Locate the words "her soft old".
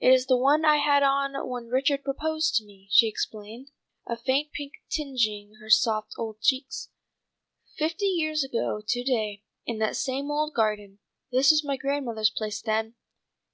5.62-6.42